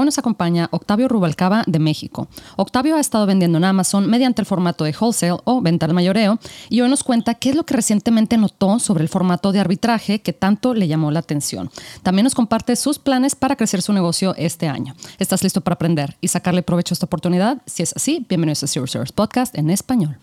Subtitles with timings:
[0.00, 2.26] Hoy nos acompaña Octavio Rubalcaba de México.
[2.56, 6.38] Octavio ha estado vendiendo en Amazon mediante el formato de wholesale o venta al mayoreo
[6.70, 10.22] y hoy nos cuenta qué es lo que recientemente notó sobre el formato de arbitraje
[10.22, 11.70] que tanto le llamó la atención.
[12.02, 14.94] También nos comparte sus planes para crecer su negocio este año.
[15.18, 17.60] ¿Estás listo para aprender y sacarle provecho a esta oportunidad?
[17.66, 20.16] Si es así, bienvenidos a Zero Service Podcast en español.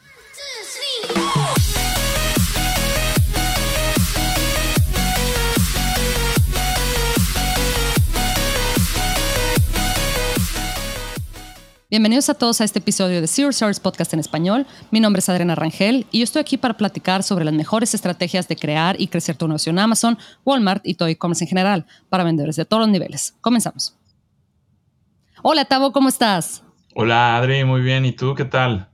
[11.89, 14.67] Bienvenidos a todos a este episodio de Zero Source Podcast en español.
[14.91, 18.49] Mi nombre es Adriana Rangel y yo estoy aquí para platicar sobre las mejores estrategias
[18.49, 22.25] de crear y crecer tu negocio en Amazon, Walmart y todo e-commerce en general para
[22.25, 23.35] vendedores de todos los niveles.
[23.39, 23.95] Comenzamos.
[25.41, 26.61] Hola, Tavo, ¿cómo estás?
[26.93, 28.03] Hola, Adri, muy bien.
[28.03, 28.89] ¿Y tú qué tal?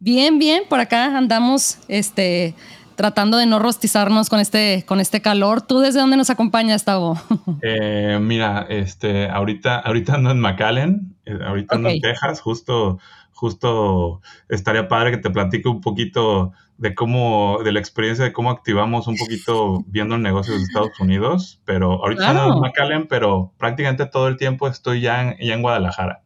[0.00, 0.64] Bien, bien.
[0.68, 2.56] Por acá andamos este,
[2.96, 5.62] tratando de no rostizarnos con este, con este calor.
[5.62, 7.16] ¿Tú desde dónde nos acompañas, Tavo?
[7.62, 12.98] Eh, mira, este, ahorita, ahorita ando en McAllen, eh, ahorita ando en Texas, justo,
[13.32, 18.50] justo estaría padre que te platique un poquito de cómo, de la experiencia de cómo
[18.50, 24.06] activamos un poquito viendo negocios de Estados Unidos, pero ahorita ando en McAllen, pero prácticamente
[24.06, 26.22] todo el tiempo estoy ya en, ya en Guadalajara.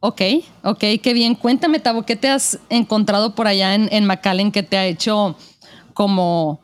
[0.00, 0.22] Ok,
[0.62, 1.34] ok, qué bien.
[1.34, 5.36] Cuéntame, Tavo, ¿qué te has encontrado por allá en, en McAllen que te ha hecho
[5.92, 6.62] como,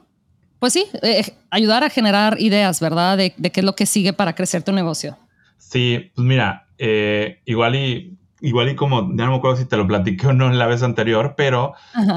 [0.58, 3.19] pues sí, eh, ayudar a generar ideas, ¿verdad?
[3.19, 5.19] De, qué es lo que sigue para crecer tu negocio.
[5.58, 9.79] Sí, pues mira, eh, igual y igual y como, ya no me acuerdo si te
[9.79, 11.73] lo platiqué o no en la vez anterior, pero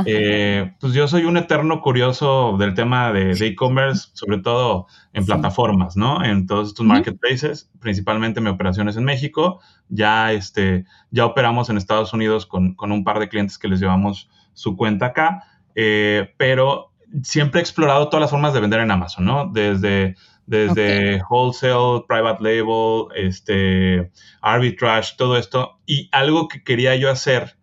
[0.05, 5.95] eh, pues yo soy un eterno curioso del tema de e-commerce, sobre todo en plataformas,
[5.95, 6.23] ¿no?
[6.23, 11.77] En todos estos marketplaces, principalmente mi operación es en México, ya, este, ya operamos en
[11.77, 15.45] Estados Unidos con, con un par de clientes que les llevamos su cuenta acá,
[16.37, 16.91] pero
[17.23, 19.49] siempre he explorado todas las formas de vender en Amazon, ¿no?
[19.51, 20.15] Desde,
[20.49, 24.11] desde wholesale, private label, este,
[24.41, 25.79] arbitrage, todo esto.
[25.85, 27.55] Y algo que quería yo hacer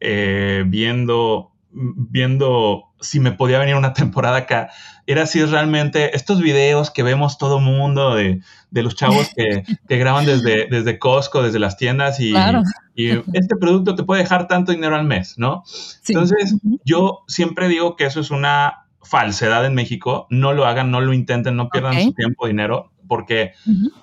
[0.00, 4.70] eh, viendo, viendo si me podía venir una temporada acá,
[5.06, 8.40] era si realmente estos videos que vemos todo mundo de,
[8.72, 9.62] los chavos que,
[9.96, 12.34] graban desde, desde Costco, desde las tiendas y,
[12.96, 15.62] y, este producto te puede dejar tanto dinero al mes, ¿no?
[16.08, 21.00] Entonces, yo siempre digo que eso es una falsedad en México, no lo hagan, no
[21.00, 23.52] lo intenten, no pierdan su tiempo, dinero, porque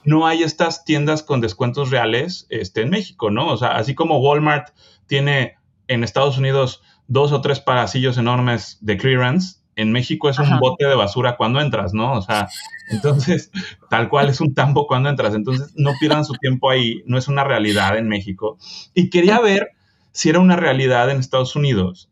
[0.04, 3.48] no hay estas tiendas con descuentos reales este, en México, ¿no?
[3.48, 4.70] O sea, así como Walmart
[5.08, 5.56] tiene
[5.88, 10.86] en Estados Unidos dos o tres pasillos enormes de clearance, en México es un bote
[10.86, 12.12] de basura cuando entras, ¿no?
[12.12, 12.50] O sea,
[12.92, 13.50] entonces,
[13.90, 15.34] tal cual es un tambo cuando entras.
[15.34, 18.58] Entonces, no pierdan su tiempo ahí, no es una realidad en México.
[18.94, 19.70] Y quería ver
[20.12, 22.09] si era una realidad en Estados Unidos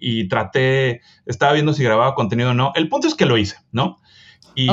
[0.00, 2.72] y, traté, estaba viendo si grababa contenido o no.
[2.74, 3.98] El punto es que lo hice, ¿no?
[4.54, 4.68] Y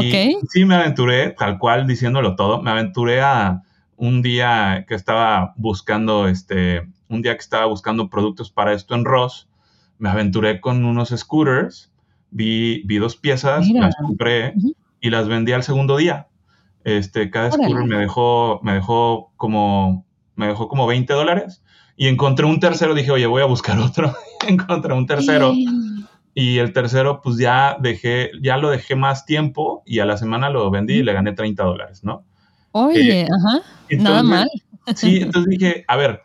[0.49, 3.63] sí me aventuré, tal cual diciéndolo todo, me aventuré a
[3.97, 9.05] un día que estaba buscando, este, un día que estaba buscando productos para esto en
[9.05, 9.49] Ross,
[9.97, 11.91] me aventuré con unos scooters,
[12.31, 14.53] vi, vi dos piezas, las compré
[15.01, 16.27] y las vendí al segundo día.
[16.85, 21.62] Este, cada scooter me dejó, me dejó como, me dejó como 20 dólares
[21.95, 24.15] y encontré un tercero, dije, oye, voy a buscar otro.
[24.47, 25.53] encontré un tercero.
[26.35, 30.49] Y el tercero, pues ya dejé, ya lo dejé más tiempo y a la semana
[30.49, 32.25] lo vendí y le gané 30 dólares, ¿no?
[32.71, 33.61] Oye, eh, ajá,
[33.91, 34.49] nada mal.
[34.95, 36.23] Sí, entonces dije, a ver,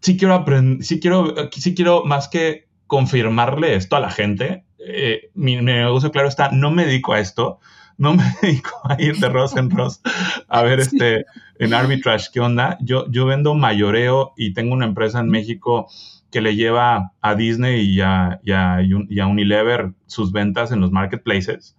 [0.00, 4.64] sí quiero aprender, sí quiero, sí quiero más que confirmarle esto a la gente.
[4.78, 7.60] Eh, mi, mi negocio, claro está, no me dedico a esto,
[7.98, 10.00] no me dedico a ir de Ross en Ross
[10.48, 11.24] a ver este
[11.64, 12.76] en arbitrage qué onda.
[12.80, 15.88] Yo, yo vendo mayoreo y tengo una empresa en México
[16.30, 21.76] que le lleva a Disney y a, y Unilever sus ventas en los marketplaces.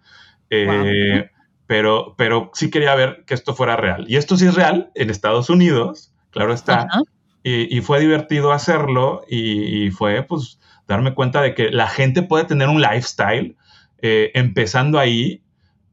[0.49, 1.29] Eh,
[1.67, 4.05] pero, pero sí quería ver que esto fuera real.
[4.07, 6.88] Y esto sí es real en Estados Unidos, claro está.
[7.44, 12.69] Y, fue divertido hacerlo y, fue pues darme cuenta de que la gente puede tener
[12.69, 13.57] un lifestyle
[14.01, 15.43] eh, empezando ahí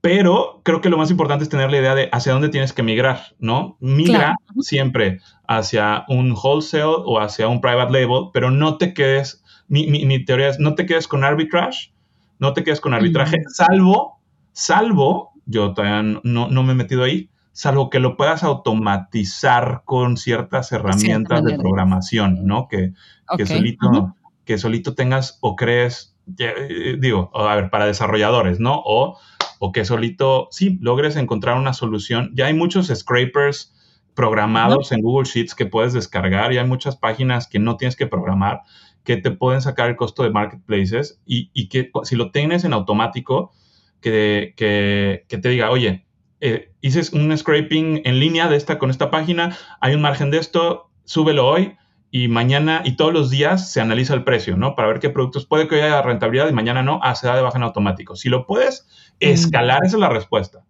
[0.00, 2.83] pero creo que lo más importante es tener la idea de hacia dónde tienes que
[2.83, 3.77] migrar, ¿no?
[3.81, 10.25] Migra siempre hacia un wholesale o hacia un private label, pero no te quedes, mi,
[10.25, 11.93] teoría es, no te quedes con arbitrage,
[12.38, 14.20] no te quedes con arbitraje, salvo,
[14.52, 20.73] salvo, yo todavía no, me he metido ahí, salvo que lo puedas automatizar con ciertas
[20.73, 22.69] herramientas de programación, ¿no?
[22.69, 22.94] Que,
[23.37, 28.81] que, solito, que solito tengas o crees, eh, digo, a ver, para desarrolladores, ¿no?
[28.85, 29.19] O
[29.62, 32.32] o que solito, sí, logres encontrar una solución.
[32.34, 33.74] Ya hay muchos scrapers
[34.14, 38.06] programados en Google Sheets que puedes descargar y hay muchas páginas que no tienes que
[38.06, 38.62] programar
[39.04, 43.52] que te pueden sacar el costo de marketplaces y, que si lo tienes en automático,
[44.00, 46.06] que, que, te diga, oye,
[46.40, 50.38] eh, hices un scraping en línea de esta con esta página, hay un margen de
[50.38, 51.76] esto, súbelo hoy
[52.10, 54.74] y mañana y todos los días se analiza el precio, ¿no?
[54.74, 57.42] Para ver qué productos puede que haya rentabilidad y mañana no, ah, se da de
[57.42, 58.16] baja en automático.
[58.16, 58.88] Si lo puedes
[59.20, 60.64] escalar, esa es la respuesta.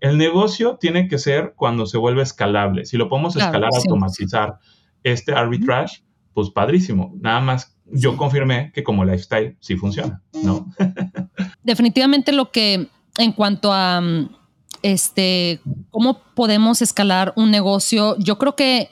[0.00, 2.84] El negocio tiene que ser cuando se vuelve escalable.
[2.84, 4.58] Si lo podemos escalar, automatizar
[5.04, 6.02] este arbitrage,
[6.34, 7.14] pues padrísimo.
[7.20, 10.66] Nada más yo confirmé que como lifestyle sí funciona, ¿no?
[11.62, 12.88] Definitivamente lo que
[13.18, 14.02] en cuanto a
[14.82, 18.90] este cómo podemos escalar un negocio, yo creo que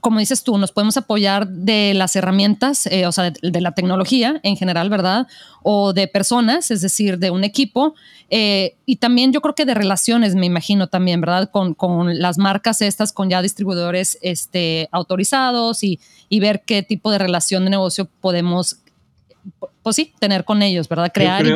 [0.00, 4.40] como dices tú, nos podemos apoyar de las herramientas, eh, o sea, de, la tecnología
[4.42, 5.26] en general, ¿verdad?
[5.62, 7.94] O de personas, es decir, de un equipo.
[8.30, 11.50] Eh, y también yo creo que de relaciones, me imagino también, ¿verdad?
[11.50, 11.76] Con,
[12.18, 16.00] las marcas estas, con ya distribuidores este, autorizados y,
[16.40, 18.80] ver qué tipo de relación de negocio podemos,
[19.82, 21.10] pues sí, tener con ellos, ¿verdad?
[21.14, 21.54] Crear y,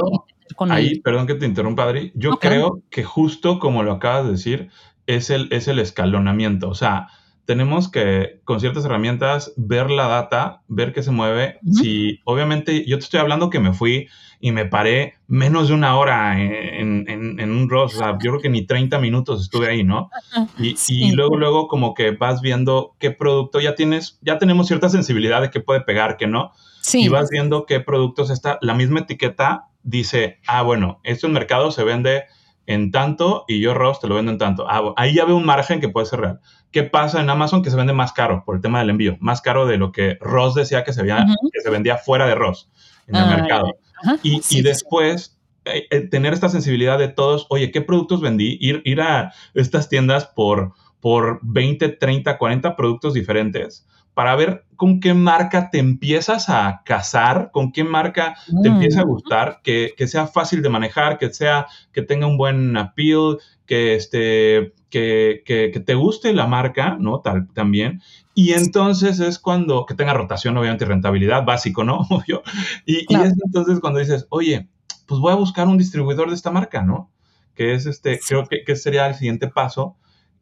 [0.55, 2.13] con ahí, perdón que te interrumpa, Adri.
[2.15, 4.71] Yo creo que justo como lo acabas de decir,
[5.07, 6.69] es el, es el escalonamiento.
[6.71, 7.09] O sea,
[7.49, 11.59] tenemos que, con ciertas herramientas, ver la data, ver qué se mueve.
[11.73, 14.07] Si, obviamente, yo te estoy hablando que me fui
[14.39, 17.07] y me paré menos de una hora en,
[17.41, 20.11] un ROS, o sea, yo creo que ni 30 minutos estuve ahí, ¿no?
[20.59, 24.91] Y, y, luego, luego, como que vas viendo qué producto ya tienes, ya tenemos cierta
[24.91, 26.53] sensibilidad de qué puede pegar, qué no.
[26.83, 27.05] Sí.
[27.05, 31.71] Y vas viendo qué productos está, la misma etiqueta dice, ah, bueno, esto en mercado
[31.71, 32.25] se vende
[32.69, 34.67] en tanto y yo ROS te lo vendo en tanto.
[34.69, 36.41] Ah, ahí ya veo un margen que puede ser real.
[36.71, 37.63] ¿Qué pasa en Amazon?
[37.63, 40.19] Que se vende más caro por el tema del envío, más caro de lo que
[40.21, 42.71] Ross decía que se, que se vendía fuera de Ross
[43.07, 43.79] en el ah, mercado.
[44.23, 48.59] y, después eh, eh, tener esta sensibilidad de todos, oye, ¿qué productos vendí?
[48.61, 53.87] Ir, ir a estas tiendas por, por 20, 30, 40 productos diferentes
[54.19, 58.35] para ver con qué marca te empiezas a casar, con qué marca
[58.65, 59.09] te empieza a mm.
[59.09, 63.39] gustar, que, que, sea fácil de manejar, que sea, que tenga un buen appeal,
[63.69, 67.21] que, este, que, que, te guste la marca, ¿no?
[67.21, 68.01] Tal, también.
[68.35, 71.99] Y entonces es cuando, que tenga rotación, obviamente, y rentabilidad, básico, ¿no?
[72.11, 72.43] Obvio.
[72.87, 74.69] Y, y, es entonces cuando dices, oye,
[75.07, 77.13] pues voy a buscar un distribuidor de esta marca, ¿no?
[77.55, 79.97] Que es este, creo que, que, sería el siguiente paso.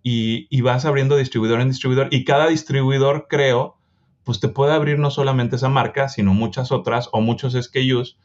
[0.04, 2.08] Y, y, vas abriendo distribuidor en distribuidor.
[2.12, 3.76] Y cada distribuidor, creo,
[4.22, 8.18] pues te puede abrir no solamente esa marca, sino muchas otras o muchos SKUs.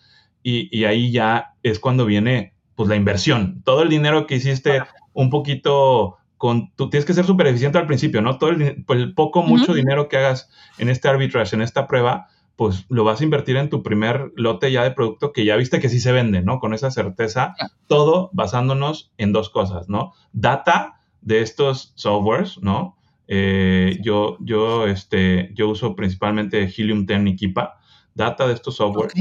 [0.43, 4.81] Y, y ahí ya es cuando viene pues la inversión, todo el dinero que hiciste
[5.13, 8.37] un poquito con, tú tienes que ser súper eficiente al principio, ¿no?
[8.37, 12.85] Todo el, pues, poco, mucho dinero que hagas en este arbitrage, en esta prueba, pues
[12.89, 15.89] lo vas a invertir en tu primer lote ya de producto que ya viste que
[15.89, 16.59] sí se vende, ¿no?
[16.59, 17.55] Con esa certeza,
[17.87, 20.13] todo basándonos en dos cosas, ¿no?
[20.31, 22.97] Data de estos softwares, ¿no?
[23.27, 27.79] Eh, yo, yo, este, yo uso principalmente Helium 10 y Kipa,
[28.15, 29.13] data de estos softwares.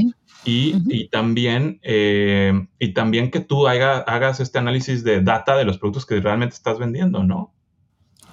[0.43, 6.05] Y, también, eh, y también que tú hagas este análisis de data de los productos
[6.05, 7.53] que realmente estás vendiendo, ¿no?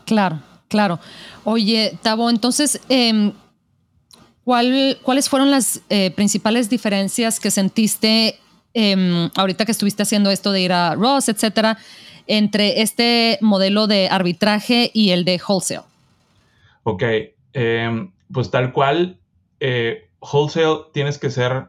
[0.07, 1.01] Claro, claro.
[1.45, 3.33] Oye, Tavo, entonces, em,
[4.45, 8.39] ¿cuáles fueron las eh, principales diferencias que sentiste
[8.73, 11.77] em, ahorita que estuviste haciendo esto de ir a Ross, etcétera,
[12.27, 15.85] entre este modelo de arbitraje y el de wholesale?
[16.85, 17.03] Ok,
[17.53, 19.19] em, pues tal cual,
[19.61, 21.69] eh, wholesale tienes que ser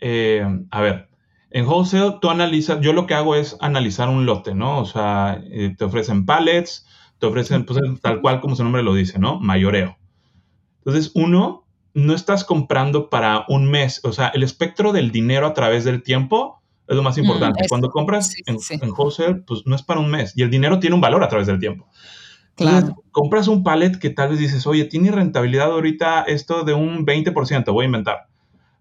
[0.00, 1.08] eh, a ver,
[1.50, 4.78] en wholesale tú analizas, yo lo que hago es analizar un lote, ¿no?
[4.78, 6.86] O sea, eh, te ofrecen pallets,
[7.18, 9.40] te ofrecen, pues, tal cual como su nombre lo dice, ¿no?
[9.40, 9.96] Mayoreo.
[10.78, 15.54] Entonces, uno, no estás comprando para un mes, o sea, el espectro del dinero a
[15.54, 17.66] través del tiempo es lo más mm, importante.
[17.68, 18.58] Cuando compras en,
[18.90, 21.46] wholesale, pues no es para un mes y el dinero tiene un valor a través
[21.46, 21.88] del tiempo.
[22.56, 23.02] Claro.
[23.12, 27.72] compras un pallet que tal vez dices, oye, tiene rentabilidad ahorita esto de un 20%,
[27.72, 28.26] voy a inventar.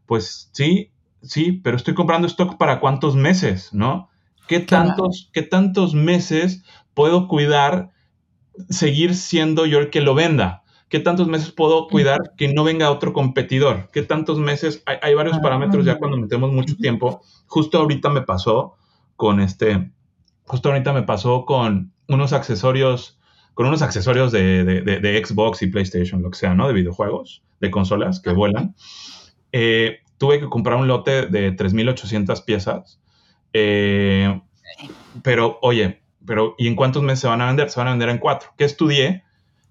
[0.05, 0.91] Pues sí,
[1.21, 4.09] sí, pero estoy comprando stock para cuántos meses, ¿no?
[4.47, 6.63] ¿Qué tantos, ¿qué tantos meses
[6.93, 7.91] puedo cuidar,
[8.69, 10.63] seguir siendo yo el que lo venda?
[10.87, 13.89] ¿Qué tantos meses puedo cuidar que no venga otro competidor?
[13.91, 14.83] ¿Qué tantos meses?
[14.85, 17.21] Hay, varios parámetros ya cuando metemos mucho tiempo.
[17.47, 18.75] Justo ahorita me pasó
[19.15, 19.91] con este,
[20.45, 23.17] justo ahorita me pasó con unos accesorios,
[23.55, 26.67] con unos accesorios de, de, Xbox y PlayStation, lo que sea, ¿no?
[26.67, 28.75] De videojuegos, de consolas que vuelan.
[29.53, 32.99] Eh, tuve que comprar un lote de 3.800 piezas.
[33.53, 34.41] Eh,
[35.23, 37.69] pero, oye, pero ¿y en cuántos meses se van a vender?
[37.69, 38.49] Se van a vender en cuatro.
[38.57, 39.23] ¿Qué estudié?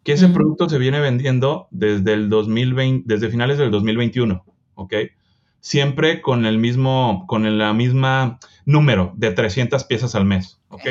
[0.03, 4.45] Que ese producto se viene vendiendo desde el 2020, desde finales del 2021,
[4.76, 4.95] ¿ok?
[5.61, 10.87] Siempre con el mismo, con la misma número de 300 piezas al mes, ¿ok?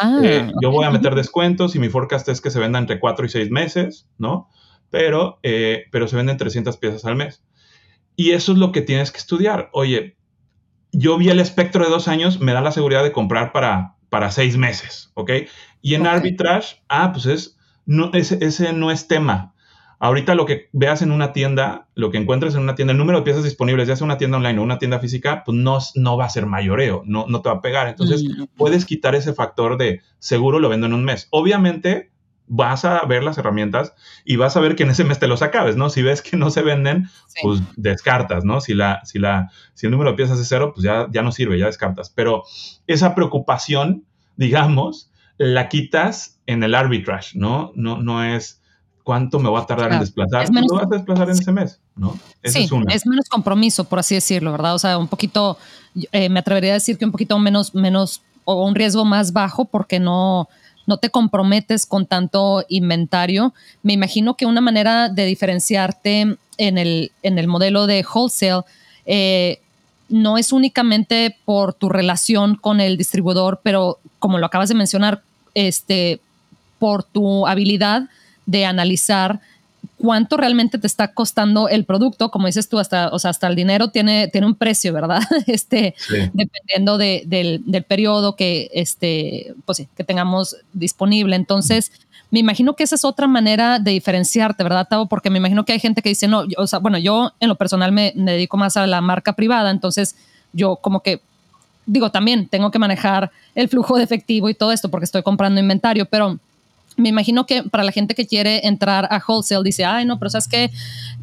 [0.00, 2.98] Ah, eh, yo voy a meter descuentos y mi forecast es que se venda entre
[2.98, 4.48] 4 y 6 meses, ¿no?
[4.90, 7.44] Pero, eh, pero se venden 300 piezas al mes.
[8.16, 9.70] Y eso es lo que tienes que estudiar.
[9.72, 10.16] Oye,
[10.92, 14.30] yo vi el espectro de dos años, me da la seguridad de comprar para, para
[14.30, 15.30] seis meses, ¿ok?
[15.82, 19.53] Y en arbitrage, ah, pues es, no, ese, ese no es tema.
[19.98, 23.18] Ahorita lo que veas en una tienda, lo que encuentres en una tienda, el número
[23.18, 26.16] de piezas disponibles, ya sea una tienda online o una tienda física, pues no, no
[26.16, 27.88] va a ser mayoreo, no, no te va a pegar.
[27.88, 28.44] Entonces, mm.
[28.56, 31.28] puedes quitar ese factor de seguro lo vendo en un mes.
[31.30, 32.10] Obviamente,
[32.46, 35.42] vas a ver las herramientas y vas a ver que en ese mes te los
[35.42, 35.90] acabes, ¿no?
[35.90, 37.08] Si ves que no se venden,
[37.42, 38.60] pues descartas, ¿no?
[38.60, 41.32] Si, la, si, la, si el número de piezas es cero, pues ya, ya no
[41.32, 42.10] sirve, ya descartas.
[42.10, 42.44] Pero
[42.86, 44.04] esa preocupación,
[44.36, 47.72] digamos, la quitas en el arbitrage, ¿no?
[47.74, 48.62] No, no es
[49.04, 50.42] cuánto me va a tardar en desplazar.
[50.42, 52.18] Es menos, vas a desplazar en ese mes, ¿no?
[52.42, 54.74] sí, es, menos compromiso, por así decirlo, ¿verdad?
[54.74, 55.58] O sea, un poquito,
[56.10, 59.66] eh, me atrevería a decir que un poquito menos, menos, o un riesgo más bajo
[59.66, 60.48] porque no,
[60.86, 63.52] no te comprometes con tanto inventario.
[63.82, 68.62] Me imagino que una manera de diferenciarte en el, en el modelo de wholesale
[69.04, 69.60] eh,
[70.08, 75.22] no es únicamente por tu relación con el distribuidor, pero como lo acabas de mencionar,
[75.54, 76.20] este,
[76.78, 78.08] por tu habilidad
[78.46, 79.40] de analizar
[79.98, 83.54] cuánto realmente te está costando el producto, como dices tú, hasta, o sea, hasta el
[83.54, 85.22] dinero tiene, tiene un precio, ¿verdad?
[85.46, 85.94] Este,
[86.32, 91.36] dependiendo del, del, periodo que, este, pues que tengamos disponible.
[91.36, 91.92] Entonces,
[92.30, 95.06] me imagino que esa es otra manera de diferenciarte, ¿verdad, Tavo?
[95.06, 97.54] Porque me imagino que hay gente que dice, no, o sea, bueno, yo en lo
[97.54, 100.16] personal me, me dedico más a la marca privada, entonces
[100.52, 101.20] yo como que
[101.86, 105.60] digo, también tengo que manejar el flujo de efectivo y todo esto porque estoy comprando
[105.60, 106.38] inventario, pero
[106.96, 110.30] me imagino que para la gente que quiere entrar a wholesale dice, ay, no, pero
[110.30, 110.70] sabes que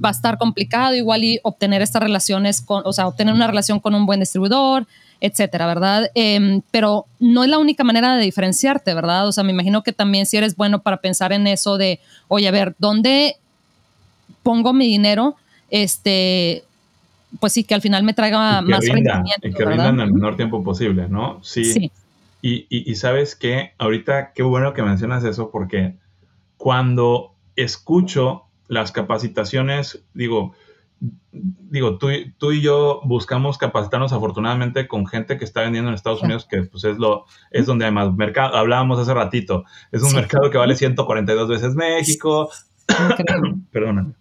[0.04, 3.80] va a estar complicado igual y obtener estas relaciones con, o sea, obtener una relación
[3.80, 4.86] con un buen distribuidor,
[5.22, 6.10] etcétera, ¿verdad?
[6.16, 9.28] Em, pero no es la única manera de diferenciarte, ¿verdad?
[9.28, 12.48] O sea, me imagino que también si eres bueno para pensar en eso de, oye,
[12.48, 13.38] a ver, ¿dónde
[14.44, 15.36] pongo mi dinero?
[15.70, 16.63] Este,
[17.40, 19.48] pues sí, que al final me traiga más rendimiento.
[19.48, 21.40] Y que rindan en el menor tiempo posible, ¿no?
[21.44, 21.66] Sí.
[21.66, 21.92] sí.
[22.41, 25.98] Y, y, sabes que ahorita qué bueno que mencionas eso porque
[26.57, 30.55] cuando escucho las capacitaciones, digo,
[31.31, 36.21] digo, tú, tú, y yo buscamos capacitarnos afortunadamente con gente que está vendiendo en Estados
[36.21, 40.13] Unidos, que pues es lo, es donde hay más mercado, hablábamos hace ratito, es un
[40.13, 42.51] mercado que vale 142 veces México,
[43.71, 44.13] perdóname,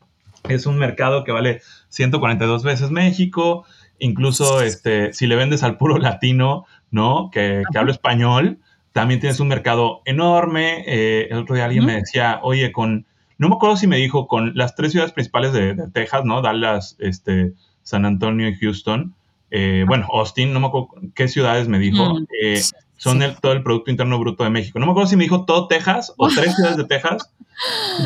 [0.48, 3.64] es un mercado que vale 142 veces México,
[3.98, 7.30] incluso este, si le vendes al puro latino, ¿no?
[7.30, 8.58] Que, que habla español,
[8.92, 10.84] también tienes un mercado enorme.
[10.86, 13.06] Eh, el otro día alguien me decía, oye, con,
[13.38, 16.42] no me acuerdo si me dijo, con las tres ciudades principales de, Texas, ¿no?
[16.42, 19.14] Dallas, este, San Antonio y Houston.
[19.52, 22.18] Eh, bueno, Austin, no me acuerdo qué ciudades me dijo.
[22.42, 22.60] Eh,
[22.96, 24.78] son el, todo el Producto Interno Bruto de México.
[24.78, 27.32] No me acuerdo si me dijo todo Texas o tres ciudades de Texas.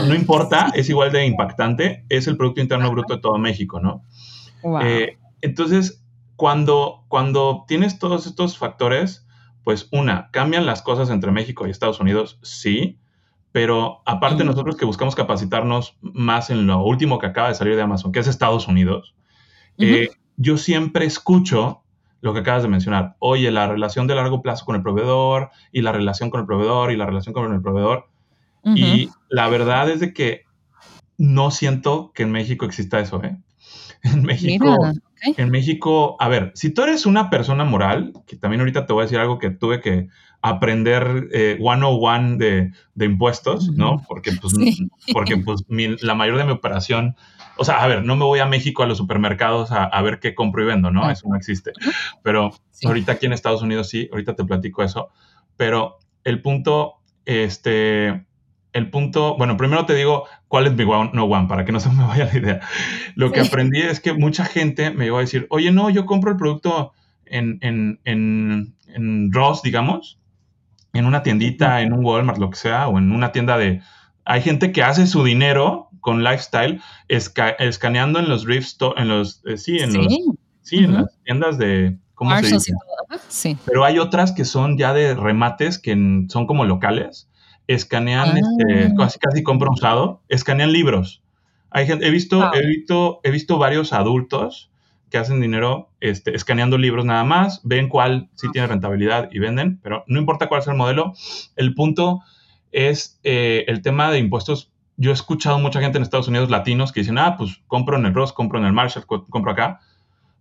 [0.07, 2.05] No, importa, es igual de impactante.
[2.09, 4.03] Es el Producto Interno Bruto de todo México, ¿no?
[5.43, 6.03] entonces,
[6.37, 9.27] cuando, cuando tienes todos estos factores,
[9.63, 12.99] pues una, cambian las cosas entre México y Estados Unidos, sí,
[13.53, 17.83] pero aparte nosotros que buscamos capacitarnos más en lo último que acaba de salir de
[17.83, 19.15] Amazon, que es Estados Unidos,
[19.79, 21.83] eh, yo siempre escucho
[22.21, 23.17] lo que acabas de mencionar.
[23.19, 26.91] Oye, la relación de largo plazo con el proveedor y la relación con el proveedor
[26.91, 28.09] y la relación con el proveedor.
[28.65, 30.45] Y la verdad es de que
[31.19, 33.37] no siento que en México exista eso, ¿eh?
[34.03, 34.77] En México,
[35.25, 39.03] en México, a ver, si tú eres una persona moral, que también ahorita te voy
[39.03, 40.09] a decir algo que tuve que
[40.43, 44.05] aprender eh, one on one de, de impuestos, ¿no?
[44.07, 44.55] Porque pues,
[45.13, 45.65] porque, pues
[46.03, 47.17] la mayor de mi operación,
[47.57, 50.21] o sea, a ver, no me voy a México a los supermercados a, a ver
[50.21, 51.11] qué compro y vendo, ¿no?
[51.11, 51.73] Eso no existe.
[52.23, 52.53] Pero
[52.85, 55.09] ahorita aquí en Estados Unidos sí, ahorita te platico eso.
[55.57, 58.27] Pero el punto, este,
[58.75, 61.79] el punto, bueno, primero te digo cuál es mi one, no one, para que no
[61.79, 62.61] se me vaya la idea.
[63.15, 66.33] Lo que aprendí es que mucha gente me iba a decir, oye, no, yo compro
[66.33, 66.93] el producto
[67.25, 70.19] en, en, en, en Ross, digamos,
[70.93, 73.81] en una tiendita, en un Walmart, lo que sea, o en una tienda de...
[74.25, 79.57] Hay gente que hace su dinero con lifestyle escaneando en los rift en los, eh,
[79.57, 80.07] sí, en los,
[80.63, 82.73] sí, en las tiendas de, ¿cómo se dice?
[83.29, 83.57] Sí.
[83.65, 85.93] Pero hay otras que son ya de remates que
[86.29, 87.29] son como locales
[87.67, 88.95] escanean, este, ah.
[88.97, 91.23] casi, casi compro usado, escanean libros.
[91.71, 94.71] Hay gente, he visto, he visto, he visto varios adultos
[95.11, 99.79] que hacen dinero este, escaneando libros nada más, ven cuál sí tiene rentabilidad y venden,
[99.83, 101.15] pero no importa cuál sea el modelo,
[101.57, 102.21] el punto
[102.73, 104.73] es eh, el tema de impuestos.
[104.97, 108.07] Yo he escuchado mucha gente en Estados Unidos latinos que dicen, ah, pues compro en
[108.07, 109.81] el Ross, compro en el Marshall, compro acá,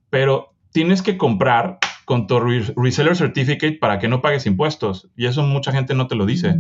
[0.10, 5.10] pero tienes que comprar con tu reseller certificate para que no pagues impuestos.
[5.16, 6.56] Y eso mucha gente no te lo dice.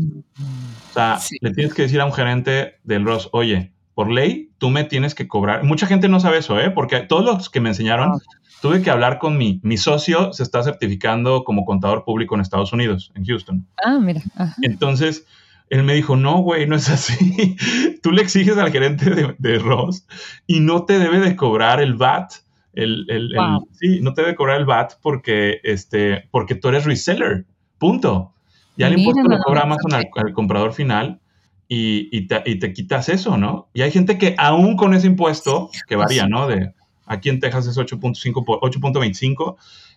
[0.89, 4.69] O sea, le tienes que decir a un gerente del Ross, oye, por ley, tú
[4.69, 5.63] me tienes que cobrar.
[5.63, 6.71] Mucha gente no sabe eso, ¿eh?
[6.71, 8.19] Porque todos los que me enseñaron,
[8.61, 12.73] tuve que hablar con mi, mi socio, se está certificando como contador público en Estados
[12.73, 13.67] Unidos, en Houston.
[13.83, 14.21] Ah, mira.
[14.61, 15.25] Entonces,
[15.69, 17.57] él me dijo, no, güey, no es así.
[18.03, 20.05] Tú le exiges al gerente de, de, Ross
[20.47, 22.33] y no te debe de cobrar el VAT.
[22.73, 23.31] El, el,
[23.71, 27.45] sí, no te debe cobrar el VAT porque, este, porque tú eres reseller.
[27.77, 28.33] Punto.
[28.75, 31.19] Ya el impuesto lo cobra Amazon al, comprador final
[31.67, 33.67] y, y, te, y, te, quitas eso, ¿no?
[33.73, 36.47] Y hay gente que aún con ese impuesto, que varía, ¿no?
[36.47, 36.73] De,
[37.05, 39.55] aquí en Texas es 8.5 8.25,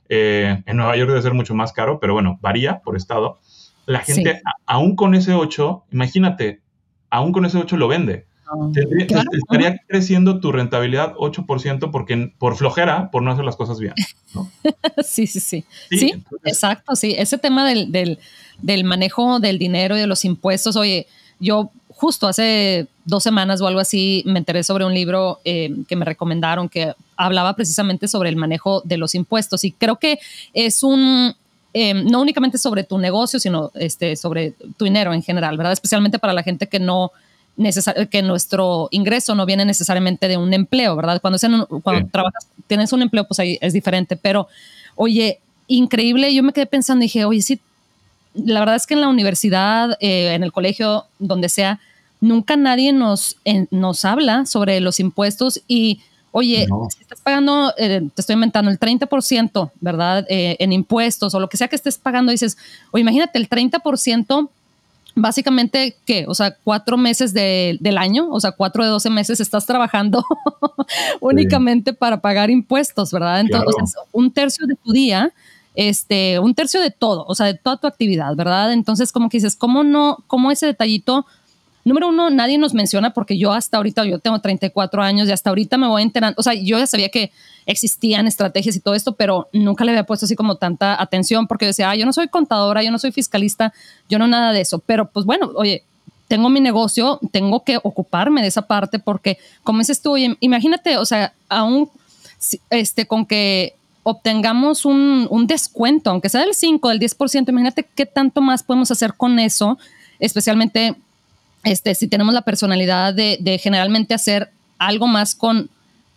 [0.08, 3.38] eh, en Nueva York debe ser mucho más caro, pero bueno, varía por estado.
[3.86, 6.60] La gente, aún con ese 8, imagínate,
[7.08, 8.26] aún con ese 8 lo vende.
[9.32, 13.94] Estaría creciendo tu rentabilidad 8% porque, por flojera, por no hacer las cosas bien.
[15.04, 15.64] sí, sí, sí.
[15.90, 17.14] Sí, exacto, sí.
[17.16, 18.18] Ese tema del, del,
[18.60, 21.06] del, manejo del dinero y de los impuestos, oye,
[21.40, 25.96] yo justo hace dos semanas o algo así me enteré sobre un libro eh, que
[25.96, 30.18] me recomendaron que hablaba precisamente sobre el manejo de los impuestos y creo que
[30.52, 31.34] es un
[31.78, 35.74] Em, no únicamente sobre tu negocio, sino este, sobre tu dinero en general, ¿verdad?
[35.74, 37.12] Especialmente para la gente que no
[38.10, 41.20] que nuestro ingreso no viene necesariamente de un empleo, ¿verdad?
[41.20, 41.38] Cuando,
[41.82, 44.48] cuando trabajas, tienes un empleo, pues ahí es diferente, pero
[44.94, 47.60] oye, increíble, yo me quedé pensando y dije, oye, sí,
[48.34, 51.80] la verdad es que en la universidad, eh, en el colegio, donde sea,
[52.20, 53.36] nunca nadie nos,
[53.70, 56.00] nos habla sobre los impuestos y
[56.38, 60.26] Oye, si estás pagando, eh, te estoy inventando el 30%, ¿verdad?
[60.28, 62.58] Eh, en impuestos o lo que sea que estés pagando, dices,
[62.90, 64.50] oye, imagínate el 30%,
[65.16, 66.26] básicamente, ¿qué?
[66.28, 70.24] O sea, cuatro meses del año, o sea, cuatro de 12 meses estás trabajando
[71.20, 73.40] únicamente para pagar impuestos, ¿verdad?
[73.40, 75.32] Entonces, un tercio de tu día,
[75.74, 78.72] este, un tercio de todo, o sea, de toda tu actividad, ¿verdad?
[78.72, 81.26] Entonces, como que dices, ¿cómo no, cómo ese detallito
[81.86, 85.50] número uno, nadie nos menciona porque yo hasta ahorita, yo tengo 34 años y hasta
[85.50, 87.30] ahorita me voy enterando, o sea, yo ya sabía que
[87.64, 91.66] existían estrategias y todo esto, pero nunca le había puesto así como tanta atención porque
[91.66, 93.72] decía, ah, yo no soy contadora, yo no soy fiscalista,
[94.08, 95.84] yo no nada de eso, pero pues bueno, oye,
[96.26, 101.06] tengo mi negocio, tengo que ocuparme de esa parte porque, como dices tú, imagínate, o
[101.06, 101.88] sea, aún
[102.70, 108.06] este, con que obtengamos un, un, descuento, aunque sea del 5, del 10%, imagínate qué
[108.06, 109.78] tanto más podemos hacer con eso,
[110.18, 110.96] especialmente
[111.66, 115.68] este, si tenemos la personalidad de, generalmente hacer algo más con,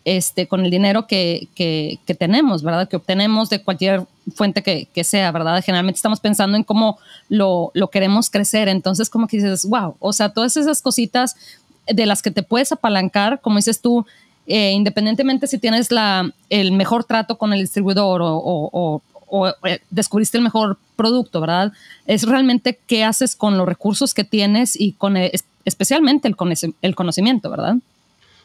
[0.04, 1.48] este, con el dinero que,
[2.18, 2.88] tenemos, ¿verdad?
[2.88, 5.60] Que obtenemos de cualquier fuente que, sea, ¿verdad?
[5.64, 8.68] Generalmente estamos pensando en cómo lo, queremos crecer.
[8.68, 11.34] Entonces, como que dices, wow, o sea, todas esas cositas
[11.88, 14.06] de las que te puedes apalancar, como dices tú,
[14.46, 19.02] eh, independientemente si tienes la, el mejor trato con el distribuidor o, o
[19.64, 21.72] eh, descubriste el mejor producto, ¿verdad?
[22.06, 25.32] Es realmente qué haces con los recursos que tienes y con e,
[25.64, 26.36] especialmente el,
[26.82, 27.76] el conocimiento, ¿verdad?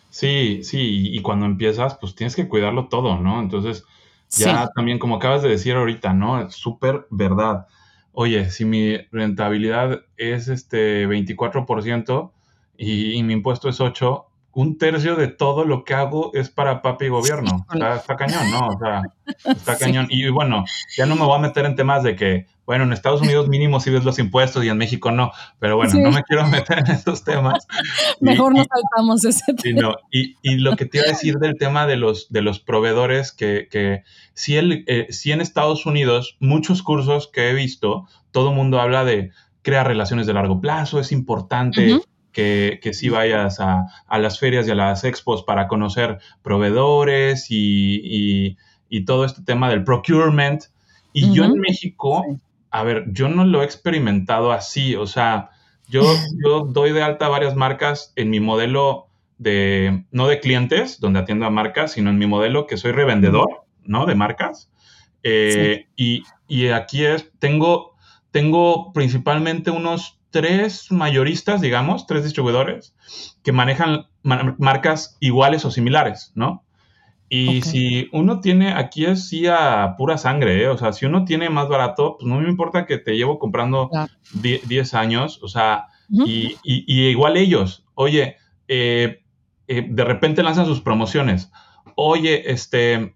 [0.09, 3.41] Sí, sí, y cuando empiezas, pues tienes que cuidarlo todo, ¿no?
[3.41, 3.83] Entonces,
[4.29, 6.41] ya también, como acabas de decir ahorita, ¿no?
[6.41, 7.67] Es súper verdad.
[8.13, 12.31] Oye, si mi rentabilidad es este 24%
[12.77, 16.81] y, y mi impuesto es 8%, un tercio de todo lo que hago es para
[16.81, 17.67] papi gobierno.
[17.73, 18.69] Está, cañón, ¿no?
[18.69, 19.03] O sea,
[19.45, 20.07] está cañón.
[20.09, 20.63] Y bueno,
[20.95, 23.81] ya no me voy a meter en temas de que, bueno, en Estados Unidos mínimo
[23.81, 26.87] sí ves los impuestos y en México no, pero bueno, no me quiero meter en
[26.87, 27.67] esos temas.
[28.21, 29.97] Mejor no saltamos ese tema.
[30.09, 33.33] y, y, lo que te iba a decir del tema de los, de los proveedores,
[33.33, 34.03] que, que
[34.35, 38.79] si, el, eh, si en Estados Unidos, muchos cursos que he visto, todo el mundo
[38.79, 39.31] habla de
[39.63, 41.99] crear relaciones de largo plazo, es importante
[42.35, 47.47] que, que sí vayas a, a, las ferias y a las expos para conocer proveedores
[47.49, 48.57] y,
[48.89, 50.65] y, todo este tema del procurement.
[51.13, 52.25] Y yo en México,
[52.71, 55.51] a ver, yo no lo he experimentado así, o sea,
[55.87, 56.01] yo,
[56.45, 61.45] yo doy de alta varias marcas en mi modelo de, no de clientes, donde atiendo
[61.45, 64.05] a marcas, sino en mi modelo que soy revendedor, ¿no?
[64.05, 64.69] De marcas.
[65.23, 67.95] Eh, y, y, aquí es, tengo,
[68.31, 72.93] tengo principalmente unos tres mayoristas, digamos, tres distribuidores,
[73.41, 76.65] que manejan marcas iguales o similares, ¿no?
[77.29, 80.67] Y si uno tiene, aquí es sí a pura sangre, ¿eh?
[80.67, 83.89] o sea, si uno tiene más barato, pues no me importa que te llevo comprando
[84.33, 88.35] 10 años, o sea, y, igual ellos, oye,
[88.67, 89.23] eh,
[89.69, 91.49] eh, de repente lanzan sus promociones,
[91.95, 93.15] oye, este,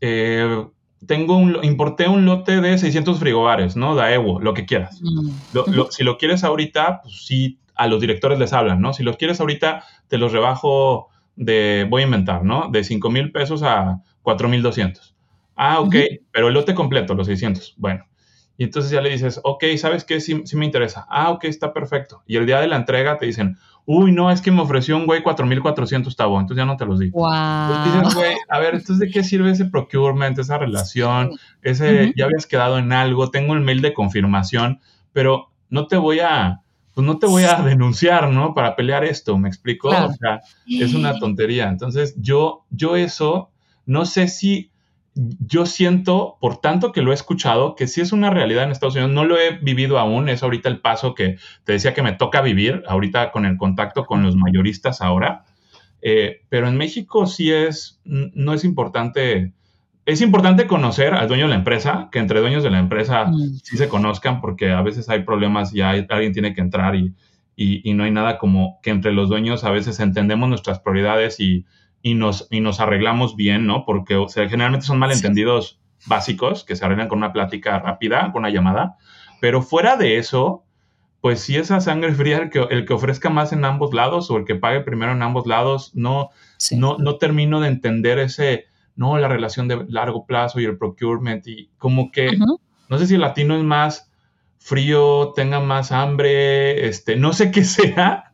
[0.00, 0.66] eh,
[1.06, 3.94] tengo un, importé un lote de 600 frigobares, ¿no?
[3.94, 5.00] Daewoo, lo que quieras.
[5.02, 5.30] Mm.
[5.90, 8.92] si lo quieres ahorita, pues sí, a los directores les hablan, ¿no?
[8.92, 12.68] Si los quieres ahorita, te los rebajo de, voy a inventar, ¿no?
[12.70, 15.14] De 5 mil pesos a 4 mil 200.
[15.54, 15.94] Ah, ok,
[16.32, 17.74] pero el lote completo, los 600.
[17.78, 18.04] Bueno.
[18.58, 20.20] Y entonces ya le dices, ok, ¿sabes qué?
[20.20, 21.06] Sí, sí, me interesa.
[21.10, 22.22] Ah, ok, está perfecto.
[22.26, 25.06] Y el día de la entrega te dicen, uy, no, es que me ofreció un
[25.06, 27.20] güey 4.400 tabú, entonces ya no te los digo.
[27.20, 28.12] Wow.
[28.14, 31.30] güey, a ver, entonces de qué sirve ese procurement, esa relación,
[31.62, 34.80] ese, ya habías quedado en algo, tengo el mail de confirmación,
[35.12, 36.62] pero no te voy a,
[36.94, 38.54] pues no te voy a denunciar, ¿no?
[38.54, 39.88] Para pelear esto, ¿me explico?
[39.88, 41.68] O sea, es una tontería.
[41.68, 43.50] Entonces, yo, yo eso,
[43.84, 44.72] no sé si
[45.16, 48.94] yo siento, por tanto que lo he escuchado, que sí es una realidad en Estados
[48.94, 49.12] Unidos.
[49.12, 52.42] No lo he vivido aún, es ahorita el paso que te decía que me toca
[52.42, 55.44] vivir, ahorita con el contacto con los mayoristas ahora.
[56.02, 59.54] Eh, pero en México sí es, no es importante,
[60.04, 63.60] es importante conocer al dueño de la empresa, que entre dueños de la empresa mm.
[63.62, 67.14] sí se conozcan, porque a veces hay problemas y alguien tiene que entrar y,
[67.56, 71.40] y, y no hay nada como que entre los dueños a veces entendemos nuestras prioridades
[71.40, 71.64] y
[72.06, 73.84] y nos, y nos arreglamos bien, ¿no?
[73.84, 78.42] Porque o sea, generalmente son malentendidos básicos que se arreglan con una plática rápida, con
[78.42, 78.96] una llamada,
[79.40, 80.62] pero fuera de eso,
[81.20, 84.36] pues si esa sangre fría, el que, el que ofrezca más en ambos lados o
[84.36, 86.30] el que pague primero en ambos lados, no,
[86.70, 91.44] no, no termino de entender ese, no, la relación de largo plazo y el procurement
[91.48, 92.38] y como que,
[92.88, 94.12] no sé si el latino es más
[94.58, 98.32] frío, tenga más hambre, este, no sé qué sea,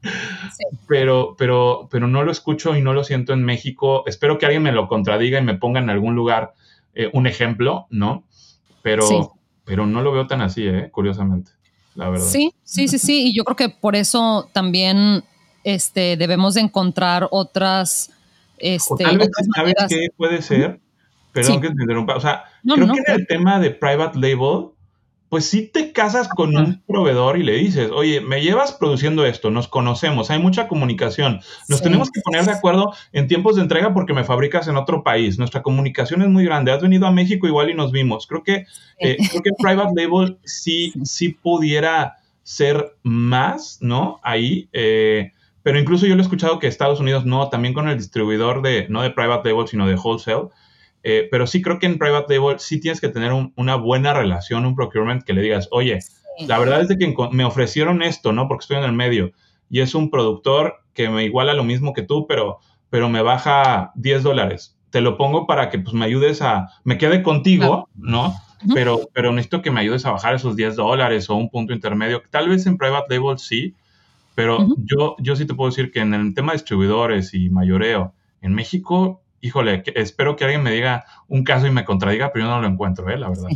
[0.87, 4.05] pero, pero, pero no lo escucho y no lo siento en México.
[4.07, 6.55] Espero que alguien me lo contradiga y me ponga en algún lugar
[6.95, 8.25] eh, un ejemplo, ¿no?
[8.83, 10.91] Pero, pero no lo veo tan así, ¿eh?
[10.91, 11.53] curiosamente,
[11.95, 12.27] la verdad.
[12.27, 13.29] Sí, sí, sí, sí.
[13.29, 15.25] Y yo creo que por eso también
[15.65, 18.11] este, debemos de encontrar otras...
[18.59, 20.81] Este, tal vez, ¿sabes qué puede ser?
[21.33, 22.17] Perdón que te interrumpa.
[22.17, 24.69] O sea, creo que en el tema de private label,
[25.33, 29.51] pues si te casas con un proveedor y le dices, oye, me llevas produciendo esto,
[29.51, 31.41] nos conocemos, hay mucha comunicación,
[31.71, 35.03] nos tenemos que poner de acuerdo en tiempos de entrega porque me fabricas en otro
[35.03, 38.27] país, nuestra comunicación es muy grande, has venido a México igual y nos vimos.
[38.27, 38.67] Creo que,
[38.99, 44.21] eh, creo que Private Label sí, sí pudiera ser más, ¿no?
[44.23, 44.69] Ahí.
[44.75, 48.61] Eh, pero incluso yo lo he escuchado que Estados Unidos no, también con el distribuidor
[48.61, 50.49] de, no de Private Label, sino de Wholesale,
[51.03, 54.67] eh, pero sí creo que en private label sí tienes que tener una buena relación,
[54.67, 55.99] un procurement que le digas, oye,
[56.47, 58.49] la verdad es de que me ofrecieron esto, ¿no?
[58.49, 59.33] Porque estoy en el medio
[59.69, 62.59] y es un productor que me iguala lo mismo que tú, pero,
[62.91, 64.79] pero me baja 10 dólares.
[64.91, 68.35] Te lo pongo para que pues me ayudes a, me quede contigo, ¿no?
[68.75, 72.23] pero, pero necesito que me ayudes a bajar esos 10 dólares o un punto intermedio.
[72.31, 73.75] Tal vez en private label sí,
[74.35, 78.15] pero yo, yo sí te puedo decir que en el tema de distribuidores y mayoreo,
[78.41, 82.51] en México híjole, espero que alguien me diga un caso y me contradiga, pero yo
[82.51, 83.19] no lo encuentro, ¿eh?
[83.19, 83.49] la verdad.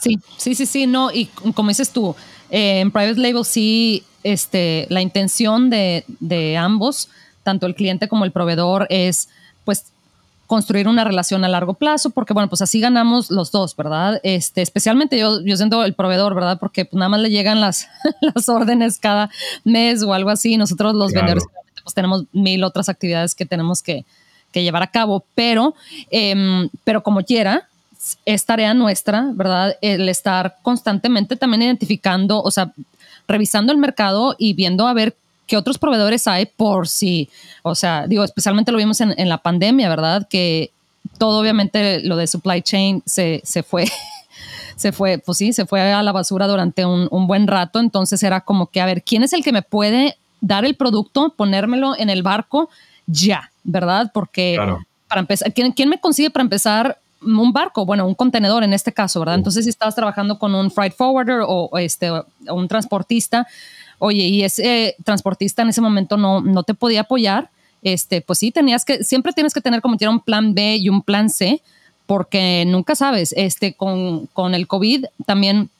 [0.00, 2.16] Sí, sí, sí, sí, no, y como dices tú,
[2.50, 7.10] eh, en Private Label sí, este, la intención de, de ambos,
[7.42, 9.28] tanto el cliente como el proveedor, es
[9.64, 9.92] pues
[10.46, 14.20] construir una relación a largo plazo, porque bueno, pues así ganamos los dos, ¿verdad?
[14.22, 16.58] Este, especialmente yo, yo siento el proveedor, ¿verdad?
[16.58, 17.88] Porque pues, nada más le llegan las,
[18.34, 19.30] las órdenes cada
[19.64, 21.44] mes o algo así, nosotros los vendedores
[21.82, 24.04] pues tenemos mil otras actividades que tenemos que,
[24.52, 25.74] que llevar a cabo, pero,
[26.10, 27.68] em, pero como quiera,
[28.26, 29.76] es tarea nuestra, ¿verdad?
[29.80, 32.72] El estar constantemente también identificando, o sea,
[33.28, 37.28] revisando el mercado y viendo a ver qué otros proveedores hay por si,
[37.62, 40.26] o sea, digo, especialmente lo vimos en, la pandemia, ¿verdad?
[40.28, 40.70] Que
[41.18, 43.86] todo obviamente lo de supply chain se, se fue.
[44.76, 47.78] se fue, pues sí, se fue a la basura durante un, un buen rato.
[47.78, 51.32] Entonces era como que, a ver, ¿quién es el que me puede dar el producto,
[51.36, 52.68] ponérmelo en el barco
[53.06, 54.10] ya, ¿verdad?
[54.12, 54.58] Porque
[55.08, 57.84] para empezar, ¿quién, me consigue para empezar un barco?
[57.84, 59.36] Bueno, un contenedor en este caso, ¿verdad?
[59.36, 62.10] Entonces, si estabas trabajando con un freight forwarder o, este,
[62.48, 63.46] un transportista,
[63.98, 67.50] oye, y ese transportista en ese momento no, no te podía apoyar,
[67.82, 71.02] este, pues sí, tenías que, siempre tienes que tener como un plan B y un
[71.02, 71.60] plan C,
[72.06, 75.70] porque nunca sabes, este, con, con el COVID también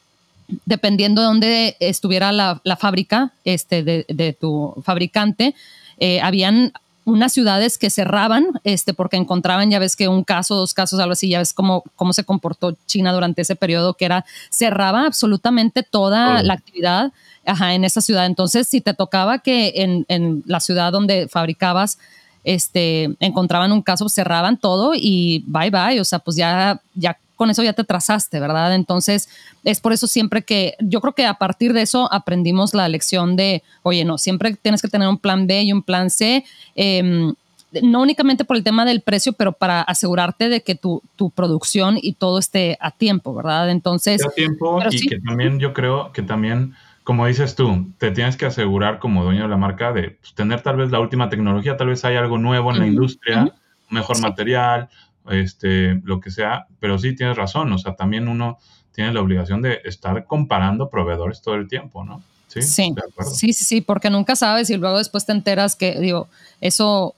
[0.67, 5.55] dependiendo de dónde estuviera la, la fábrica este, de, de, tu fabricante,
[5.99, 6.73] eh, habían
[7.05, 11.13] unas ciudades que cerraban, este, porque encontraban, ya ves que un caso, dos casos, algo
[11.13, 15.83] así, ya ves cómo, cómo se comportó China durante ese periodo, que era, cerraba absolutamente
[15.83, 17.13] toda la actividad
[17.45, 18.27] ajá, en esa ciudad.
[18.27, 21.99] Entonces, si te tocaba que en, en la ciudad donde fabricabas,
[22.45, 27.51] este, encontraban un caso, cerraban todo y bye bye, o sea, pues ya, ya con
[27.51, 28.75] eso ya te trazaste, ¿verdad?
[28.75, 29.29] Entonces,
[29.65, 33.37] es por eso siempre que yo creo que a partir de eso aprendimos la lección
[33.37, 36.45] de, oye, no, siempre tienes que tener un plan B y un plan C.
[36.75, 37.35] Em,
[37.81, 41.99] no únicamente por el tema del precio, pero para asegurarte de que tu, tu producción
[42.01, 43.71] y todo esté a tiempo, ¿verdad?
[43.71, 44.25] Entonces...
[44.25, 48.47] A tiempo y que también yo creo que también, como dices tú, te tienes que
[48.47, 51.89] asegurar como dueño de la marca de pues, tener tal vez la última tecnología, tal
[51.89, 53.55] vez hay algo nuevo en la industria,
[53.89, 54.91] mejor material,
[55.31, 58.59] este, lo que sea, pero sí tienes razón, o sea, también uno
[58.93, 62.23] tiene la obligación de estar comparando proveedores todo el tiempo, ¿no?
[62.49, 66.29] Sí, sí, sí, sí, porque nunca sabes y luego después te enteras que, digo,
[66.61, 67.15] eso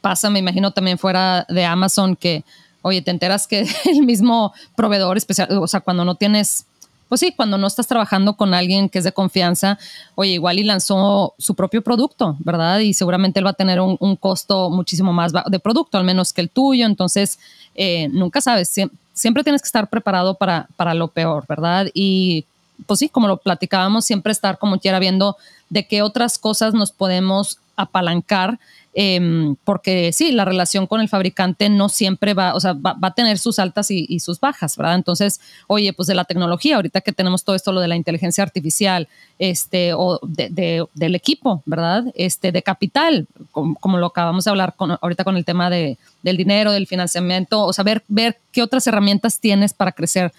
[0.00, 2.42] pasa, me imagino también fuera de Amazon, que,
[2.80, 6.64] oye, te enteras que el mismo proveedor especial, o sea, cuando no tienes
[7.08, 9.78] pues sí, cuando no estás trabajando con alguien que es de confianza,
[10.14, 12.80] oye, igual y lanzó su propio producto, ¿verdad?
[12.80, 16.40] Y seguramente él va a tener un, costo muchísimo más de producto, al menos que
[16.40, 16.86] el tuyo.
[16.86, 17.38] Entonces,
[17.74, 18.74] eh, nunca sabes,
[19.12, 21.86] siempre, tienes que estar preparado para, para lo peor, ¿verdad?
[21.94, 22.44] Y
[22.86, 25.36] pues sí, como lo platicábamos, siempre estar como quiera viendo
[25.70, 28.58] de qué otras cosas nos podemos apalancar
[28.98, 33.12] Em, porque sí, la relación con el fabricante no siempre va, o sea, va, a
[33.12, 34.94] tener sus altas y, sus bajas, ¿verdad?
[34.94, 38.42] Entonces, oye, pues de la tecnología, ahorita que tenemos todo esto, lo de la inteligencia
[38.42, 39.06] artificial,
[39.38, 42.04] este, o del equipo, ¿verdad?
[42.14, 46.38] Este, de capital, como, lo acabamos de hablar con, ahorita con el tema de, del
[46.38, 50.32] dinero, del financiamiento, o sea, ver, ver qué otras herramientas tienes para crecer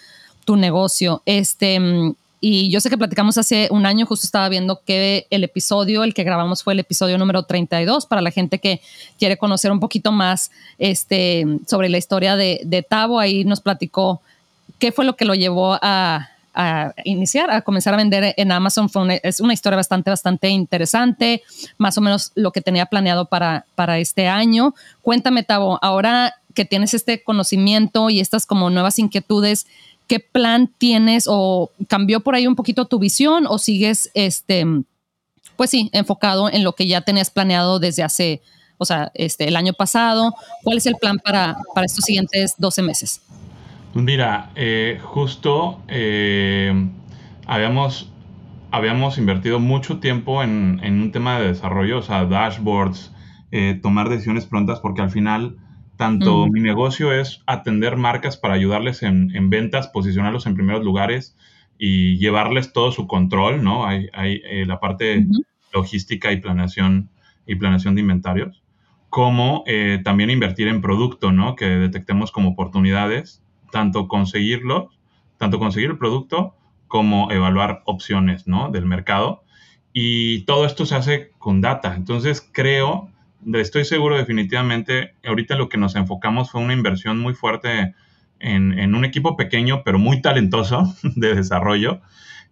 [0.46, 1.22] tu negocio.
[1.28, 1.80] Este,
[2.40, 6.14] y yo sé que platicamos hace un año, justo estaba viendo que el episodio, el
[6.14, 8.80] que grabamos fue el episodio número 32, para la gente que
[9.18, 13.20] quiere conocer un poquito más este, sobre la historia de, de Tavo.
[13.20, 14.22] Ahí nos platicó
[14.78, 16.30] qué fue lo que lo llevó a,
[17.04, 18.90] iniciar, a comenzar a vender en Amazon.
[19.24, 21.44] Es una historia bastante, bastante interesante,
[21.78, 24.74] más o menos lo que tenía planeado para, para este año.
[25.04, 29.68] Cuéntame, Tavo, ahora que tienes este conocimiento y estas como nuevas inquietudes,
[30.08, 34.66] ¿qué plan tienes o cambió por ahí un poquito tu visión o sigues, este,
[35.56, 38.42] pues sí, enfocado en lo que ya tenías planeado desde hace,
[38.78, 40.34] o sea, este, el año pasado?
[40.64, 43.22] ¿Cuál es el plan para, para estos siguientes 12 meses?
[43.94, 46.72] Pues mira, eh, justo eh,
[47.48, 48.12] habíamos,
[48.70, 53.12] habíamos invertido mucho tiempo en, un tema de desarrollo, o sea, dashboards,
[53.52, 55.58] eh, tomar decisiones prontas, porque al final
[55.98, 61.36] tanto mi negocio es atender marcas para ayudarles en, ventas, posicionarlos en primeros lugares
[61.78, 63.86] y llevarles todo su control, ¿no?
[63.86, 65.26] Hay, eh, la parte
[65.74, 67.10] logística y planeación
[67.46, 68.64] y planeación de inventarios,
[69.10, 71.56] como eh, también invertir en producto, ¿no?
[71.56, 74.92] Que detectemos como oportunidades, tanto conseguirlo,
[75.38, 76.56] tanto conseguir el producto
[76.88, 78.70] como evaluar opciones, ¿no?
[78.70, 79.44] Del mercado.
[79.94, 81.96] Y todo esto se hace con data.
[81.96, 83.10] Entonces creo
[83.54, 87.94] estoy seguro definitivamente, ahorita lo que nos enfocamos fue una inversión muy fuerte
[88.40, 92.02] en, un equipo pequeño, pero muy talentoso de desarrollo,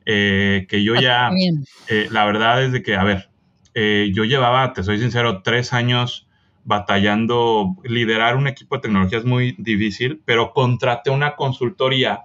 [0.05, 1.31] eh, que yo ya,
[1.87, 3.29] eh, la verdad es de que, a ver,
[3.73, 6.27] eh, yo llevaba, te soy sincero, tres años
[6.63, 12.23] batallando, liderar un equipo de tecnología es muy difícil, pero contraté una consultoría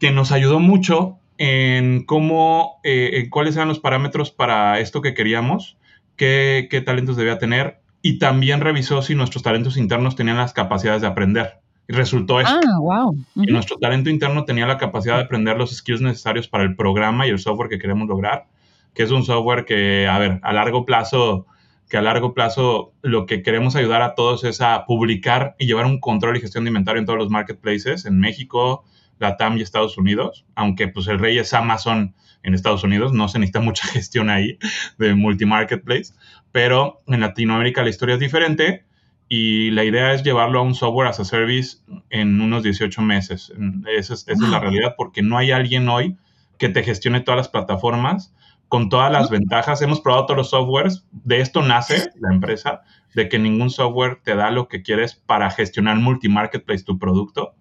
[0.00, 5.77] que nos ayudó mucho en cómo, en cuáles eran los parámetros para esto que queríamos
[6.18, 11.08] qué, talentos debía tener y también revisó si nuestros talentos internos tenían las capacidades de
[11.08, 11.60] aprender.
[11.88, 12.52] Y resultó esto.
[12.52, 13.16] Ah, wow.
[13.34, 17.30] nuestro talento interno tenía la capacidad de aprender los skills necesarios para el programa y
[17.30, 18.46] el software que queremos lograr,
[18.92, 21.46] que es un software que, a ver, a largo plazo,
[21.88, 25.86] que a largo plazo lo que queremos ayudar a todos es a publicar y llevar
[25.86, 28.84] un control y gestión de inventario en todos los marketplaces, en México,
[29.18, 33.38] Latam y Estados Unidos, aunque pues el rey es Amazon en Estados Unidos, no se
[33.38, 34.58] necesita mucha gestión ahí
[34.98, 36.14] de multi-marketplace,
[36.52, 38.84] pero en Latinoamérica la historia es diferente
[39.28, 41.78] y la idea es llevarlo a un software as a service
[42.10, 43.52] en unos 18 meses.
[43.86, 46.16] Esa es, esa es la realidad porque no hay alguien hoy
[46.56, 48.34] que te gestione todas las plataformas
[48.68, 49.82] con todas las ventajas.
[49.82, 51.06] Hemos probado todos los softwares.
[51.12, 52.82] De esto nace la empresa,
[53.14, 57.54] de que ningún software te da lo que quieres para gestionar multi-marketplace tu producto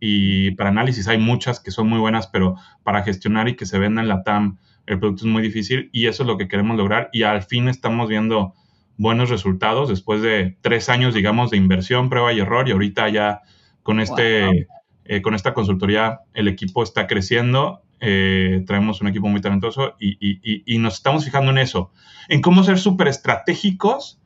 [0.00, 3.78] y para análisis hay muchas que son muy buenas, pero para gestionar y que se
[3.78, 6.76] venda en la TAM el producto es muy difícil y eso es lo que queremos
[6.76, 8.54] lograr y al fin estamos viendo
[8.96, 13.42] buenos resultados después de tres años, digamos, de inversión, prueba y error y ahorita ya
[13.82, 14.66] con, este,
[15.04, 20.16] eh, con esta consultoría el equipo está creciendo, eh, traemos un equipo muy talentoso y,
[20.20, 21.92] y, y, nos estamos fijando en eso,
[22.28, 24.17] en cómo ser súper estratégicos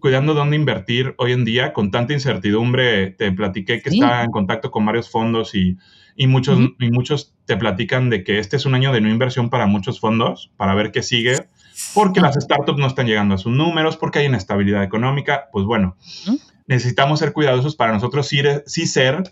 [0.00, 3.10] cuidando dónde invertir hoy en día con tanta incertidumbre.
[3.10, 5.76] Te platiqué que está en contacto con varios fondos y,
[6.26, 9.66] muchos, y muchos te platican de que este es un año de no inversión para
[9.66, 11.46] muchos fondos, para ver qué sigue,
[11.94, 15.48] porque las startups no están llegando a sus números, porque hay inestabilidad económica.
[15.52, 15.96] Pues bueno,
[16.66, 19.22] necesitamos ser cuidadosos para nosotros sí, sí ser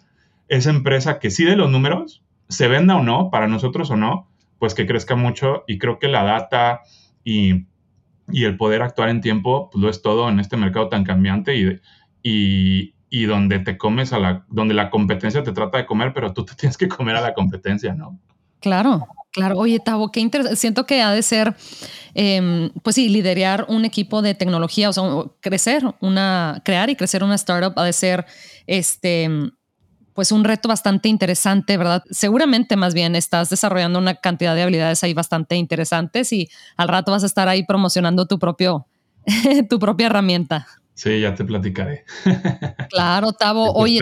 [0.48, 4.30] esa empresa que sí de los números, se venda o no, para nosotros o no,
[4.58, 6.80] pues que crezca mucho y creo que la data
[7.24, 7.66] y
[8.30, 11.56] y el poder actuar en tiempo, pues lo es todo en este mercado tan cambiante
[11.56, 11.80] y,
[12.22, 16.32] y, y, donde te comes a la, donde la competencia te trata de comer, pero
[16.32, 18.18] tú te tienes que comer a la competencia, ¿no?
[18.60, 19.58] Claro, claro.
[19.58, 20.56] Oye, Tavo, qué interesante.
[20.56, 21.54] Siento que ha de ser,
[22.14, 25.04] em, pues sí, liderar un equipo de tecnología, o sea,
[25.40, 28.26] crecer una, crear y crecer una startup ha de ser,
[28.66, 29.28] este,
[30.16, 32.02] pues un reto bastante interesante, ¿verdad?
[32.10, 37.12] Seguramente más bien estás desarrollando una cantidad de habilidades ahí bastante interesantes y al rato
[37.12, 38.86] vas a estar ahí promocionando tu propio,
[39.70, 40.66] tu propia herramienta.
[40.94, 42.04] Sí, ya te platicaré.
[42.90, 43.72] Claro, Tavo.
[43.74, 44.00] Oye,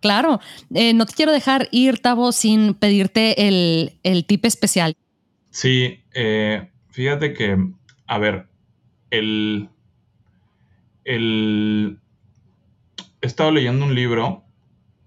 [0.00, 0.38] claro,
[0.74, 4.94] eh, no te quiero dejar ir, Tavo, sin pedirte el, el tip especial.
[5.50, 7.56] Sí, eh, fíjate que,
[8.06, 8.48] a ver,
[9.10, 9.70] el,
[11.04, 11.98] el,
[13.22, 14.44] he estado leyendo un libro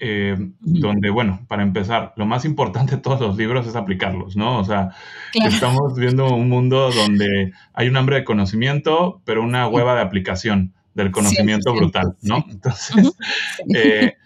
[0.06, 4.60] eh, donde, bueno, para empezar, lo más importante de todos los libros es aplicarlos, ¿no?
[4.60, 4.90] O sea,
[5.34, 10.74] estamos viendo un mundo donde hay un hambre de conocimiento, pero una hueva de aplicación
[10.94, 12.44] del conocimiento brutal, ¿no?
[12.50, 13.16] Entonces,
[13.74, 14.18] eh,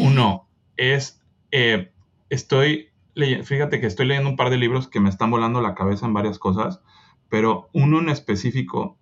[0.00, 1.92] uno es, eh,
[2.28, 6.06] estoy, fíjate que estoy leyendo un par de libros que me están volando la cabeza
[6.06, 6.80] en varias cosas,
[7.28, 8.98] pero uno en específico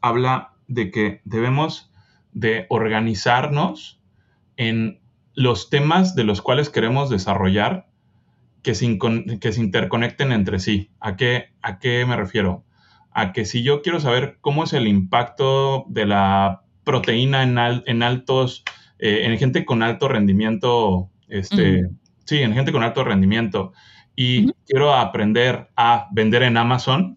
[0.00, 1.92] habla de que debemos
[2.32, 4.00] de organizarnos
[4.56, 4.98] en
[5.40, 7.86] los temas de los cuales queremos desarrollar
[8.62, 8.98] que se,
[9.40, 10.90] que se interconecten entre sí.
[11.00, 12.66] ¿A qué, ¿A qué me refiero?
[13.10, 18.02] A que si yo quiero saber cómo es el impacto de la proteína en, en
[18.02, 18.64] altos,
[18.98, 21.88] eh, en gente con alto rendimiento, este,
[22.26, 23.72] sí, en gente con alto rendimiento,
[24.14, 27.16] y quiero aprender a vender en Amazon,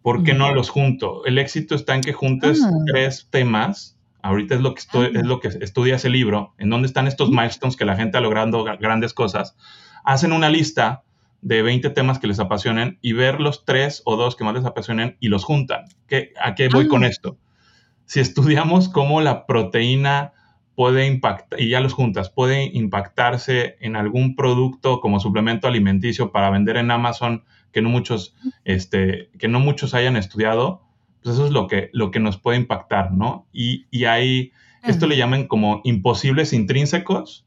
[0.00, 1.24] ¿por qué no los junto?
[1.24, 2.70] El éxito está en que juntes ah.
[2.86, 3.91] tres temas
[4.22, 7.30] Ahorita es lo que, estoy, es lo que estudia ese libro, en donde están estos
[7.30, 9.56] milestones que la gente ha logrado grandes cosas.
[10.04, 11.02] Hacen una lista
[11.40, 14.64] de 20 temas que les apasionen y ver los tres o dos que más les
[14.64, 15.86] apasionen y los juntan.
[16.06, 17.08] ¿Qué, ¿A qué voy con ah.
[17.08, 17.36] esto?
[18.06, 20.32] Si estudiamos cómo la proteína
[20.74, 26.50] puede impactar, y ya los juntas, puede impactarse en algún producto como suplemento alimenticio para
[26.50, 30.82] vender en Amazon que no muchos, este, que no muchos hayan estudiado,
[31.22, 33.46] pues eso es lo que, lo que nos puede impactar, ¿no?
[33.52, 34.52] Y, y hay,
[34.84, 37.46] esto le llaman como imposibles intrínsecos,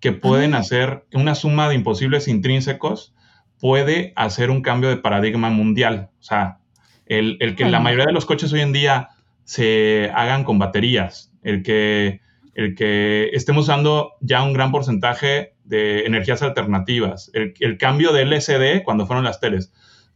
[0.00, 3.14] que pueden hacer, una suma de imposibles intrínsecos
[3.58, 6.10] puede hacer un cambio de paradigma mundial.
[6.20, 6.58] O sea,
[7.06, 9.08] el, que la mayoría de los coches hoy en día
[9.44, 12.20] se hagan con baterías, el que,
[12.54, 18.22] el que estemos usando ya un gran porcentaje de energías alternativas, el, el cambio de
[18.22, 19.72] LCD cuando fueron las teles.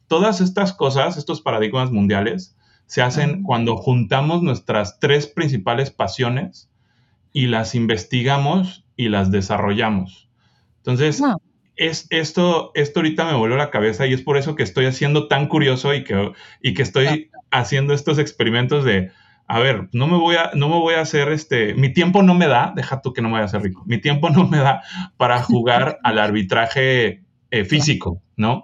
[0.07, 2.58] Todas estas cosas, estos paradigmas mundiales,
[2.89, 6.71] se hacen cuando juntamos nuestras tres principales pasiones
[7.35, 10.31] y las investigamos y las desarrollamos.
[10.79, 11.23] Entonces,
[11.77, 15.29] es, esto, esto ahorita me volvió la cabeza y es por eso que estoy haciendo
[15.29, 19.11] tan curioso y que, y que estoy haciendo estos experimentos de,
[19.47, 22.35] a ver, no me voy a, no me voy a hacer este, mi tiempo no
[22.35, 24.59] me da, deja tú que no me vaya a hacer rico, mi tiempo no me
[24.59, 24.83] da
[25.19, 28.63] para jugar al arbitraje eh, físico, ¿no?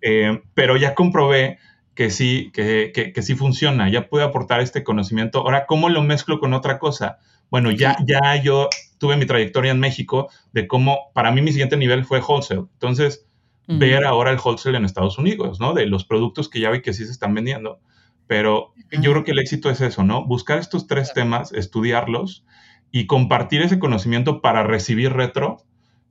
[0.00, 1.58] Eh, pero ya comprobé
[1.98, 5.40] que sí, que, que, sí funciona, ya puede aportar este conocimiento.
[5.40, 7.18] Ahora, ¿cómo lo mezclo con otra cosa?
[7.50, 11.76] Bueno, ya, ya yo tuve mi trayectoria en México de cómo, para mí mi siguiente
[11.76, 12.66] nivel fue wholesale.
[12.74, 13.26] Entonces,
[13.66, 15.74] ver ahora el wholesale en Estados Unidos, ¿no?
[15.74, 17.80] De los productos que ya vi que sí se están vendiendo.
[18.28, 20.24] Pero yo creo que el éxito es eso, ¿no?
[20.24, 22.44] Buscar estos tres temas, estudiarlos
[22.92, 25.64] y compartir ese conocimiento para recibir retro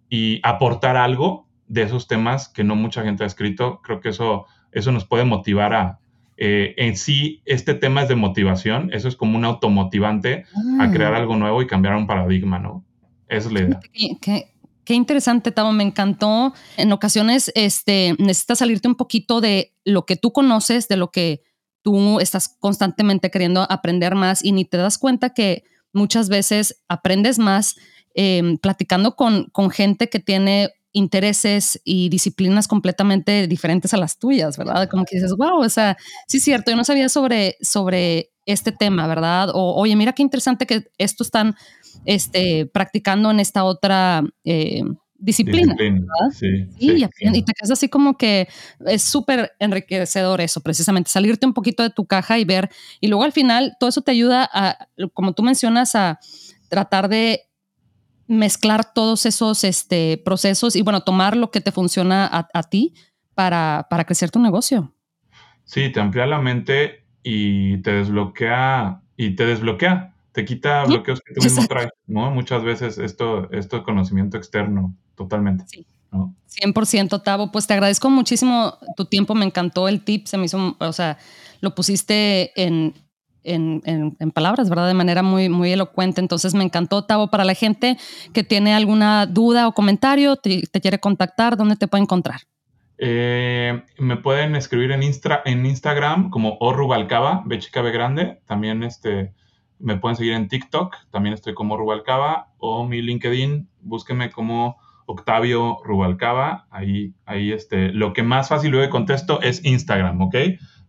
[0.10, 3.80] y aportar algo de esos temas que no mucha gente ha escrito.
[3.82, 6.00] Creo que eso eso nos puede motivar a,
[6.38, 10.46] eh, en sí, este tema es de motivación, eso es como un automotivante
[10.80, 10.92] a ah.
[10.92, 12.86] crear algo nuevo y cambiar un paradigma, ¿no?
[13.28, 13.80] Esa es la idea.
[14.86, 16.54] Qué, interesante, Tavo, me encantó.
[16.78, 21.42] En ocasiones este, necesitas salirte un poquito de lo que tú conoces, de lo que
[21.82, 27.40] tú estás constantemente queriendo aprender más y ni te das cuenta que muchas veces aprendes
[27.40, 27.76] más
[28.14, 34.58] em, platicando con, con gente que tiene intereses y disciplinas completamente diferentes a las tuyas,
[34.58, 34.90] ¿verdad?
[34.90, 35.96] Como que dices, wow, o sea,
[36.28, 39.50] sí es cierto, yo no sabía sobre, sobre este tema, ¿verdad?
[39.54, 41.56] O, oye, mira qué interesante que esto están
[42.06, 44.82] este, practicando en esta otra eh,
[45.20, 45.76] disciplina.
[46.34, 48.48] Sí, y, te quedas así como que
[48.86, 52.70] es súper enriquecedor eso, precisamente, salirte un poquito de tu caja y ver,
[53.02, 56.20] y luego al final todo eso te ayuda a, como tú mencionas, a
[56.70, 57.47] tratar de
[58.28, 62.94] mezclar todos esos este, procesos y bueno, tomar lo que te funciona a, ti
[63.34, 64.94] para, para, crecer tu negocio.
[65.64, 71.34] Sí, te amplía la mente y te desbloquea y te desbloquea, te quita bloqueos que
[71.34, 72.32] tú mismo traes, ¿no?
[72.32, 75.66] Muchas veces esto, esto conocimiento externo, totalmente.
[75.68, 75.86] Sí.
[76.12, 76.36] ¿no?
[76.64, 80.76] 100% Tavo, pues te agradezco muchísimo tu tiempo, me encantó el tip, se me hizo,
[80.80, 81.18] o sea,
[81.62, 82.94] lo pusiste en,
[83.48, 84.88] en, palabras, ¿verdad?
[84.88, 86.22] De manera muy, muy elocuente.
[86.22, 87.30] Entonces me encantó, Tavo.
[87.30, 87.98] Para la gente
[88.34, 92.42] que tiene alguna duda o comentario, te, quiere contactar, ¿dónde te puede encontrar?
[93.00, 98.42] Eh, me pueden escribir en, en Instagram como Orrubalcaba, B chica B grande.
[98.46, 99.34] También este,
[99.80, 105.78] Me pueden seguir en TikTok, también estoy como Rubalcaba, o mi LinkedIn, búsqueme como Octavio
[105.84, 106.68] Rubalcaba.
[106.70, 110.36] Ahí, ahí este, lo que más fácil luego contesto es Instagram, ¿ok?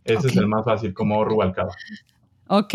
[0.05, 1.75] Ese es el más fácil, como Rubalcaba.
[2.49, 2.75] Ok,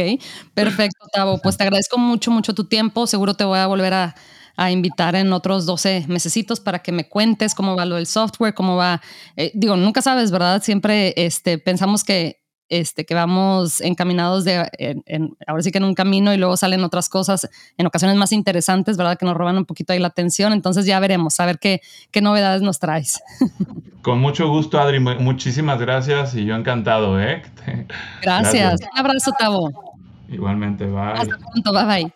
[0.53, 1.39] perfecto, Tavo.
[1.41, 3.07] Pues te agradezco mucho, mucho tu tiempo.
[3.07, 4.15] Seguro te voy a volver a,
[4.55, 8.53] a invitar en otros 12 mesecitos para que me cuentes cómo va lo del software,
[8.53, 9.01] cómo va.
[9.35, 10.61] Eh, digo, nunca sabes, ¿verdad?
[10.61, 15.93] Siempre este, pensamos que, este, que vamos encaminados de, en, ahora sí que en un
[15.93, 19.17] camino y luego salen otras cosas en ocasiones más interesantes, ¿verdad?
[19.17, 20.53] Que nos roban un poquito ahí la atención.
[20.53, 23.21] Entonces ya veremos, a ver qué, qué novedades nos traes.
[24.01, 24.99] Con mucho gusto, Adri.
[24.99, 27.41] Muchísimas gracias y yo encantado, ¿eh?
[28.21, 28.81] Gracias.
[28.81, 29.71] Un abrazo, Tavo.
[30.27, 31.13] Igualmente, bye.
[31.13, 32.13] Hasta pronto, bye bye.